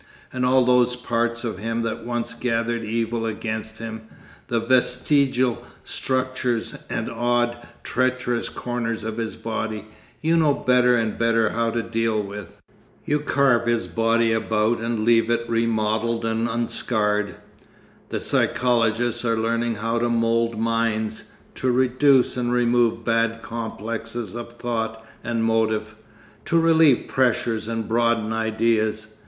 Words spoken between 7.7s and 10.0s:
treacherous corners of his body,